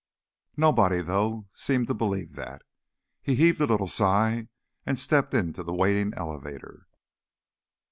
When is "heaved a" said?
3.35-3.67